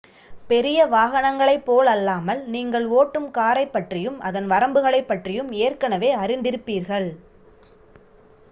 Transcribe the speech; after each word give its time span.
பெரிய 0.47 0.85
வாகனங்களைப் 0.85 1.65
போலல்லாமல் 1.65 2.41
நீங்கள் 2.45 2.87
ஓட்டும் 2.91 3.29
காரைப்பற்றியும் 3.37 4.17
அதன் 4.19 4.47
வரம்புகளைப் 4.47 5.07
பற்றியும் 5.07 5.51
ஏற்கனவே 5.59 6.11
அறிந்திருப்பீர்கள் 6.15 7.09